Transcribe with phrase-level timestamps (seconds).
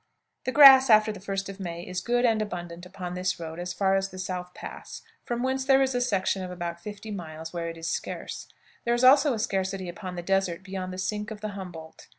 [0.45, 3.71] The grass, after the 1st of May, is good and abundant upon this road as
[3.71, 7.53] far as the South Pass, from whence there is a section of about 50 miles
[7.53, 8.47] where it is scarce;
[8.83, 12.07] there is also a scarcity upon the desert beyond the sink of the Humboldt.